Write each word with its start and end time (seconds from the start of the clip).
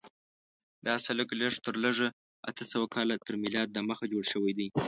دا 0.85 0.95
سړک 1.05 1.29
لږ 1.41 1.53
تر 1.65 1.75
لږه 1.83 2.07
اته 2.49 2.63
سوه 2.71 2.87
کاله 2.95 3.15
تر 3.25 3.33
میلاد 3.43 3.67
دمخه 3.71 4.05
جوړ 4.13 4.23
شوی 4.33 4.51
دی. 4.57 4.67